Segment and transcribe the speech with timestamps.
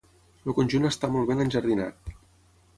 [0.51, 2.13] El conjunt està molt ben enjardinat.